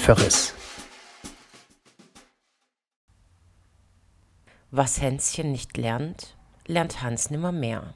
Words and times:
Verriss. 0.00 0.54
Was 4.70 5.00
Hänschen 5.00 5.50
nicht 5.50 5.76
lernt, 5.76 6.36
lernt 6.68 7.02
Hans 7.02 7.30
nimmermehr. 7.30 7.94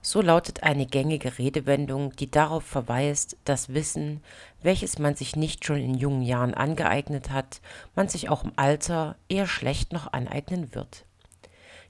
So 0.00 0.22
lautet 0.22 0.62
eine 0.62 0.86
gängige 0.86 1.38
Redewendung, 1.38 2.14
die 2.14 2.30
darauf 2.30 2.62
verweist, 2.62 3.36
dass 3.44 3.74
Wissen, 3.74 4.22
welches 4.62 5.00
man 5.00 5.16
sich 5.16 5.34
nicht 5.34 5.64
schon 5.64 5.78
in 5.78 5.94
jungen 5.94 6.22
Jahren 6.22 6.54
angeeignet 6.54 7.30
hat, 7.30 7.60
man 7.96 8.08
sich 8.08 8.28
auch 8.28 8.44
im 8.44 8.52
Alter 8.54 9.16
eher 9.28 9.48
schlecht 9.48 9.92
noch 9.92 10.12
aneignen 10.12 10.72
wird. 10.72 11.04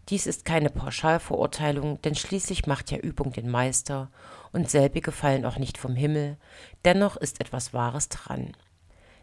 Dies 0.09 0.27
ist 0.27 0.45
keine 0.45 0.69
Pauschalverurteilung, 0.69 2.03
denn 2.03 2.15
schließlich 2.15 2.67
macht 2.67 2.91
ja 2.91 2.99
Übung 2.99 3.33
den 3.33 3.49
Meister 3.49 4.11
und 4.53 4.69
selbige 4.69 5.13
fallen 5.13 5.45
auch 5.45 5.59
nicht 5.59 5.79
vom 5.79 5.95
Himmel, 5.95 6.37
dennoch 6.85 7.17
ist 7.17 7.41
etwas 7.41 7.73
Wahres 7.73 8.09
dran. 8.09 8.57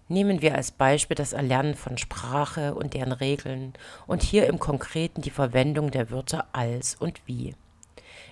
Nehmen 0.08 0.42
wir 0.42 0.56
als 0.56 0.72
Beispiel 0.72 1.16
das 1.16 1.34
Erlernen 1.34 1.76
von 1.76 1.98
Sprache 1.98 2.74
und 2.74 2.96
deren 2.96 3.12
Regeln 3.12 3.74
und 4.08 4.24
hier 4.24 4.48
im 4.48 4.58
Konkreten 4.58 5.22
die 5.22 5.30
Verwendung 5.30 5.92
der 5.92 6.10
Wörter 6.10 6.48
als 6.54 6.96
und 6.96 7.22
wie. 7.28 7.54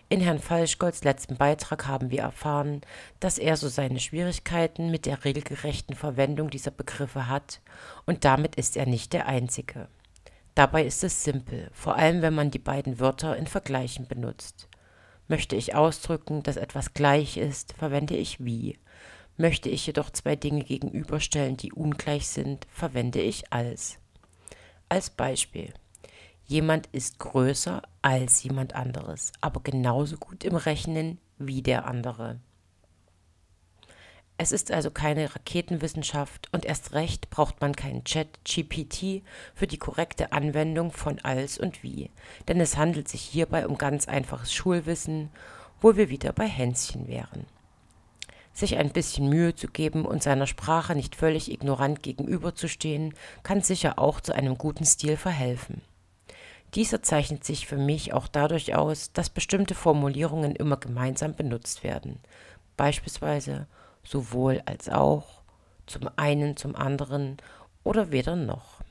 In 0.09 0.21
Herrn 0.21 0.39
Falschgolds 0.39 1.03
letzten 1.03 1.35
Beitrag 1.35 1.85
haben 1.85 2.11
wir 2.11 2.21
erfahren, 2.21 2.81
dass 3.19 3.37
er 3.37 3.57
so 3.57 3.67
seine 3.67 3.99
Schwierigkeiten 3.99 4.89
mit 4.89 5.05
der 5.05 5.25
regelgerechten 5.25 5.95
Verwendung 5.95 6.49
dieser 6.49 6.71
Begriffe 6.71 7.27
hat, 7.27 7.59
und 8.05 8.23
damit 8.23 8.55
ist 8.55 8.77
er 8.77 8.85
nicht 8.85 9.11
der 9.11 9.27
Einzige. 9.27 9.89
Dabei 10.57 10.85
ist 10.87 11.03
es 11.03 11.23
simpel, 11.23 11.69
vor 11.71 11.97
allem 11.97 12.23
wenn 12.23 12.33
man 12.33 12.49
die 12.49 12.57
beiden 12.57 12.99
Wörter 12.99 13.37
in 13.37 13.45
Vergleichen 13.45 14.07
benutzt. 14.07 14.67
Möchte 15.27 15.55
ich 15.55 15.75
ausdrücken, 15.75 16.41
dass 16.41 16.57
etwas 16.57 16.95
gleich 16.95 17.37
ist, 17.37 17.73
verwende 17.73 18.15
ich 18.15 18.43
wie. 18.43 18.79
Möchte 19.37 19.69
ich 19.69 19.85
jedoch 19.85 20.09
zwei 20.09 20.35
Dinge 20.35 20.63
gegenüberstellen, 20.63 21.57
die 21.57 21.71
ungleich 21.71 22.27
sind, 22.27 22.65
verwende 22.71 23.21
ich 23.21 23.53
als. 23.53 23.99
Als 24.89 25.11
Beispiel. 25.11 25.75
Jemand 26.47 26.87
ist 26.87 27.19
größer 27.19 27.83
als 28.01 28.41
jemand 28.41 28.73
anderes, 28.73 29.33
aber 29.41 29.61
genauso 29.61 30.17
gut 30.17 30.43
im 30.43 30.55
Rechnen 30.55 31.19
wie 31.37 31.61
der 31.61 31.85
andere. 31.85 32.39
Es 34.39 34.51
ist 34.51 34.71
also 34.71 34.91
keine 34.91 35.33
Raketenwissenschaft 35.33 36.49
und 36.51 36.63
erst 36.63 36.93
recht 36.93 37.31
braucht 37.31 37.59
man 37.59 37.75
keinen 37.75 38.03
Chat 38.03 38.27
GPT 38.43 39.23
für 39.55 39.65
die 39.65 39.79
korrekte 39.79 40.31
Anwendung 40.31 40.91
von 40.91 41.19
als 41.19 41.57
und 41.57 41.81
wie, 41.81 42.11
denn 42.47 42.61
es 42.61 42.77
handelt 42.77 43.07
sich 43.07 43.21
hierbei 43.21 43.65
um 43.67 43.79
ganz 43.79 44.07
einfaches 44.07 44.53
Schulwissen, 44.53 45.31
wo 45.81 45.95
wir 45.95 46.09
wieder 46.09 46.33
bei 46.33 46.47
Hänschen 46.47 47.07
wären. 47.07 47.47
Sich 48.53 48.77
ein 48.77 48.91
bisschen 48.91 49.27
Mühe 49.27 49.55
zu 49.55 49.67
geben 49.67 50.05
und 50.05 50.21
seiner 50.21 50.47
Sprache 50.47 50.93
nicht 50.93 51.15
völlig 51.15 51.51
ignorant 51.51 52.03
gegenüberzustehen, 52.03 53.15
kann 53.41 53.61
sicher 53.61 53.97
auch 53.97 54.21
zu 54.21 54.33
einem 54.33 54.57
guten 54.57 54.85
Stil 54.85 55.17
verhelfen. 55.17 55.81
Dieser 56.75 57.01
zeichnet 57.01 57.43
sich 57.43 57.65
für 57.65 57.77
mich 57.77 58.13
auch 58.13 58.27
dadurch 58.27 58.75
aus, 58.75 59.11
dass 59.13 59.29
bestimmte 59.29 59.73
Formulierungen 59.73 60.55
immer 60.55 60.77
gemeinsam 60.77 61.33
benutzt 61.33 61.83
werden, 61.83 62.19
beispielsweise 62.75 63.67
sowohl 64.07 64.61
als 64.65 64.89
auch, 64.89 65.41
zum 65.85 66.09
einen, 66.15 66.57
zum 66.57 66.75
anderen 66.75 67.37
oder 67.83 68.11
weder 68.11 68.35
noch. 68.35 68.81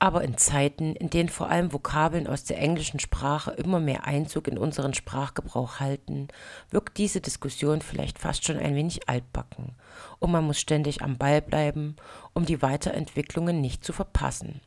Aber 0.00 0.22
in 0.22 0.36
Zeiten, 0.36 0.94
in 0.94 1.10
denen 1.10 1.28
vor 1.28 1.50
allem 1.50 1.72
Vokabeln 1.72 2.28
aus 2.28 2.44
der 2.44 2.58
englischen 2.58 3.00
Sprache 3.00 3.50
immer 3.52 3.80
mehr 3.80 4.04
Einzug 4.04 4.46
in 4.46 4.56
unseren 4.56 4.94
Sprachgebrauch 4.94 5.80
halten, 5.80 6.28
wirkt 6.70 6.98
diese 6.98 7.20
Diskussion 7.20 7.82
vielleicht 7.82 8.20
fast 8.20 8.44
schon 8.44 8.58
ein 8.58 8.76
wenig 8.76 9.08
altbacken 9.08 9.74
und 10.20 10.30
man 10.30 10.44
muss 10.44 10.60
ständig 10.60 11.02
am 11.02 11.18
Ball 11.18 11.42
bleiben, 11.42 11.96
um 12.32 12.46
die 12.46 12.62
Weiterentwicklungen 12.62 13.60
nicht 13.60 13.84
zu 13.84 13.92
verpassen. 13.92 14.60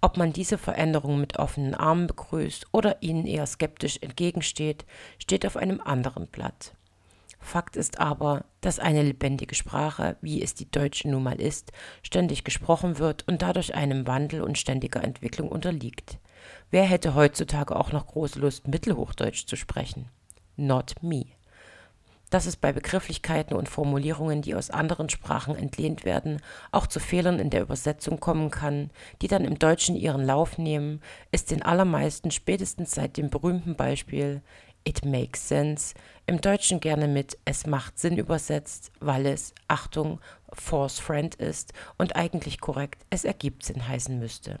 Ob 0.00 0.18
man 0.18 0.32
diese 0.32 0.58
Veränderungen 0.58 1.20
mit 1.20 1.38
offenen 1.38 1.74
Armen 1.74 2.06
begrüßt 2.06 2.66
oder 2.70 3.02
ihnen 3.02 3.26
eher 3.26 3.46
skeptisch 3.46 3.98
entgegensteht, 4.02 4.84
steht 5.18 5.46
auf 5.46 5.56
einem 5.56 5.80
anderen 5.80 6.28
Blatt. 6.28 6.74
Fakt 7.44 7.76
ist 7.76 8.00
aber, 8.00 8.46
dass 8.62 8.78
eine 8.78 9.02
lebendige 9.02 9.54
Sprache, 9.54 10.16
wie 10.22 10.42
es 10.42 10.54
die 10.54 10.70
deutsche 10.70 11.10
nun 11.10 11.22
mal 11.22 11.38
ist, 11.38 11.72
ständig 12.02 12.42
gesprochen 12.42 12.98
wird 12.98 13.28
und 13.28 13.42
dadurch 13.42 13.74
einem 13.74 14.06
Wandel 14.06 14.40
und 14.40 14.56
ständiger 14.56 15.04
Entwicklung 15.04 15.50
unterliegt. 15.50 16.18
Wer 16.70 16.84
hätte 16.84 17.14
heutzutage 17.14 17.76
auch 17.76 17.92
noch 17.92 18.06
große 18.06 18.38
Lust, 18.38 18.66
Mittelhochdeutsch 18.66 19.46
zu 19.46 19.56
sprechen? 19.56 20.08
Not 20.56 20.94
me 21.02 21.26
dass 22.34 22.46
es 22.46 22.56
bei 22.56 22.72
Begrifflichkeiten 22.72 23.56
und 23.56 23.68
Formulierungen, 23.68 24.42
die 24.42 24.56
aus 24.56 24.70
anderen 24.70 25.08
Sprachen 25.08 25.54
entlehnt 25.54 26.04
werden, 26.04 26.40
auch 26.72 26.88
zu 26.88 26.98
Fehlern 26.98 27.38
in 27.38 27.48
der 27.48 27.62
Übersetzung 27.62 28.18
kommen 28.18 28.50
kann, 28.50 28.90
die 29.22 29.28
dann 29.28 29.44
im 29.44 29.56
Deutschen 29.56 29.94
ihren 29.94 30.26
Lauf 30.26 30.58
nehmen, 30.58 31.00
ist 31.30 31.52
den 31.52 31.62
allermeisten 31.62 32.32
spätestens 32.32 32.90
seit 32.90 33.18
dem 33.18 33.30
berühmten 33.30 33.76
Beispiel 33.76 34.42
It 34.86 35.04
makes 35.04 35.48
sense 35.48 35.94
im 36.26 36.40
Deutschen 36.40 36.80
gerne 36.80 37.08
mit 37.08 37.38
Es 37.44 37.66
macht 37.66 37.98
Sinn 37.98 38.18
übersetzt, 38.18 38.92
weil 39.00 39.26
es, 39.26 39.54
Achtung, 39.66 40.20
force 40.52 40.98
friend 40.98 41.34
ist 41.34 41.72
und 41.96 42.16
eigentlich 42.16 42.60
korrekt 42.60 43.04
Es 43.10 43.24
ergibt 43.24 43.64
Sinn 43.64 43.88
heißen 43.88 44.18
müsste. 44.18 44.60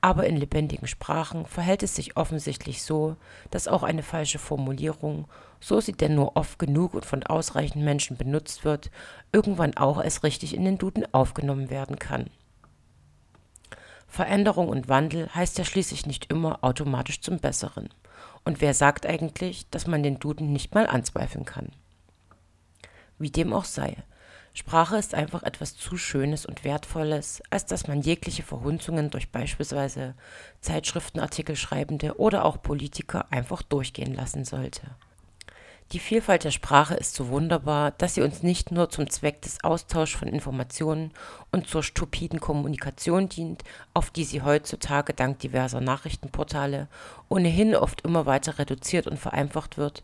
Aber 0.00 0.26
in 0.26 0.36
lebendigen 0.36 0.86
Sprachen 0.86 1.46
verhält 1.46 1.82
es 1.82 1.96
sich 1.96 2.16
offensichtlich 2.16 2.82
so, 2.82 3.16
dass 3.50 3.68
auch 3.68 3.82
eine 3.82 4.02
falsche 4.02 4.38
Formulierung, 4.38 5.26
so 5.60 5.80
sie 5.80 5.92
denn 5.92 6.14
nur 6.14 6.36
oft 6.36 6.58
genug 6.58 6.94
und 6.94 7.06
von 7.06 7.22
ausreichend 7.22 7.82
Menschen 7.82 8.16
benutzt 8.16 8.64
wird, 8.64 8.90
irgendwann 9.32 9.76
auch 9.76 9.98
als 9.98 10.22
richtig 10.22 10.54
in 10.54 10.64
den 10.64 10.78
Duden 10.78 11.12
aufgenommen 11.12 11.70
werden 11.70 11.98
kann. 11.98 12.30
Veränderung 14.06 14.68
und 14.68 14.88
Wandel 14.88 15.28
heißt 15.34 15.58
ja 15.58 15.64
schließlich 15.64 16.06
nicht 16.06 16.30
immer 16.30 16.62
automatisch 16.62 17.20
zum 17.20 17.38
Besseren. 17.38 17.90
Und 18.44 18.60
wer 18.60 18.74
sagt 18.74 19.06
eigentlich, 19.06 19.68
dass 19.70 19.86
man 19.86 20.02
den 20.02 20.18
Duden 20.18 20.52
nicht 20.52 20.74
mal 20.74 20.86
anzweifeln 20.86 21.44
kann? 21.44 21.72
Wie 23.18 23.30
dem 23.30 23.52
auch 23.52 23.64
sei, 23.64 23.96
Sprache 24.56 24.96
ist 24.96 25.14
einfach 25.14 25.42
etwas 25.42 25.76
zu 25.76 25.98
Schönes 25.98 26.46
und 26.46 26.64
Wertvolles, 26.64 27.42
als 27.50 27.66
dass 27.66 27.88
man 27.88 28.00
jegliche 28.00 28.42
Verhunzungen 28.42 29.10
durch 29.10 29.30
beispielsweise 29.30 30.14
Zeitschriftenartikelschreibende 30.62 32.18
oder 32.18 32.46
auch 32.46 32.62
Politiker 32.62 33.30
einfach 33.30 33.60
durchgehen 33.60 34.14
lassen 34.14 34.46
sollte. 34.46 34.96
Die 35.92 36.00
Vielfalt 36.00 36.42
der 36.42 36.50
Sprache 36.50 36.94
ist 36.94 37.14
so 37.14 37.28
wunderbar, 37.28 37.92
dass 37.92 38.14
sie 38.14 38.22
uns 38.22 38.42
nicht 38.42 38.72
nur 38.72 38.90
zum 38.90 39.08
Zweck 39.08 39.42
des 39.42 39.62
Austauschs 39.62 40.16
von 40.16 40.26
Informationen 40.26 41.12
und 41.52 41.68
zur 41.68 41.84
stupiden 41.84 42.40
Kommunikation 42.40 43.28
dient, 43.28 43.62
auf 43.94 44.10
die 44.10 44.24
sie 44.24 44.42
heutzutage 44.42 45.14
dank 45.14 45.38
diverser 45.38 45.80
Nachrichtenportale 45.80 46.88
ohnehin 47.28 47.76
oft 47.76 48.00
immer 48.00 48.26
weiter 48.26 48.58
reduziert 48.58 49.06
und 49.06 49.18
vereinfacht 49.18 49.78
wird, 49.78 50.02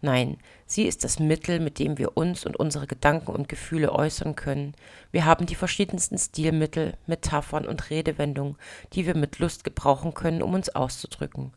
Nein, 0.00 0.36
sie 0.64 0.84
ist 0.84 1.02
das 1.02 1.18
Mittel, 1.18 1.58
mit 1.58 1.80
dem 1.80 1.98
wir 1.98 2.16
uns 2.16 2.46
und 2.46 2.56
unsere 2.56 2.86
Gedanken 2.86 3.32
und 3.32 3.48
Gefühle 3.48 3.92
äußern 3.92 4.36
können. 4.36 4.74
Wir 5.10 5.24
haben 5.24 5.46
die 5.46 5.56
verschiedensten 5.56 6.18
Stilmittel, 6.18 6.96
Metaphern 7.06 7.66
und 7.66 7.90
Redewendungen, 7.90 8.56
die 8.92 9.06
wir 9.06 9.16
mit 9.16 9.40
Lust 9.40 9.64
gebrauchen 9.64 10.14
können, 10.14 10.40
um 10.40 10.54
uns 10.54 10.68
auszudrücken. 10.68 11.52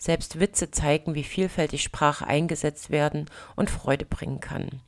Selbst 0.00 0.40
Witze 0.40 0.70
zeigen, 0.70 1.14
wie 1.14 1.24
vielfältig 1.24 1.82
Sprache 1.82 2.26
eingesetzt 2.26 2.88
werden 2.88 3.26
und 3.54 3.68
Freude 3.68 4.06
bringen 4.06 4.40
kann. 4.40 4.80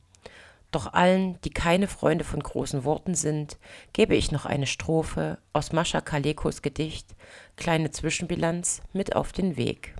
Doch 0.71 0.91
allen, 0.91 1.39
die 1.41 1.51
keine 1.51 1.87
Freunde 1.87 2.23
von 2.23 2.41
großen 2.41 2.83
Worten 2.83 3.13
sind, 3.13 3.59
gebe 3.93 4.15
ich 4.15 4.31
noch 4.31 4.47
eine 4.47 4.65
Strophe 4.65 5.37
aus 5.53 5.71
Mascha 5.71 6.01
Kalekos 6.01 6.63
Gedicht 6.63 7.15
Kleine 7.57 7.91
Zwischenbilanz 7.91 8.81
mit 8.91 9.15
auf 9.15 9.31
den 9.31 9.55
Weg. 9.55 9.93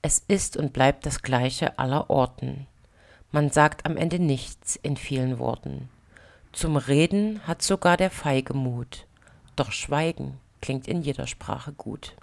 Es 0.00 0.24
ist 0.26 0.56
und 0.56 0.72
bleibt 0.72 1.04
das 1.04 1.20
Gleiche 1.20 1.78
aller 1.78 2.08
Orten. 2.08 2.66
Man 3.30 3.50
sagt 3.50 3.84
am 3.84 3.98
Ende 3.98 4.20
nichts 4.20 4.76
in 4.76 4.96
vielen 4.96 5.38
Worten. 5.38 5.90
Zum 6.52 6.78
Reden 6.78 7.46
hat 7.46 7.60
sogar 7.60 7.98
der 7.98 8.10
Feige 8.10 8.54
Mut. 8.54 9.06
Doch 9.54 9.70
Schweigen 9.70 10.40
klingt 10.62 10.88
in 10.88 11.02
jeder 11.02 11.26
Sprache 11.26 11.72
gut. 11.74 12.16